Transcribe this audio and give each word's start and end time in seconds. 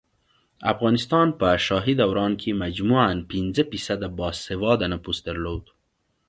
افغانستان 0.73 1.27
په 1.39 1.47
شاهي 1.65 1.93
دوران 2.01 2.33
کې 2.41 2.59
مجموعاً 2.63 3.09
پنځه 3.31 3.61
فیصده 3.71 4.07
باسواده 4.17 4.85
نفوس 4.93 5.17
درلود 5.27 5.63